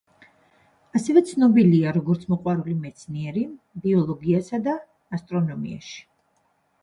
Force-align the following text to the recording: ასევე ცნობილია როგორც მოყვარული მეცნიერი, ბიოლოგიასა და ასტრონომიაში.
ასევე 0.99 1.21
ცნობილია 1.31 1.91
როგორც 1.97 2.23
მოყვარული 2.31 2.73
მეცნიერი, 2.85 3.43
ბიოლოგიასა 3.83 4.61
და 4.69 4.75
ასტრონომიაში. 5.19 6.01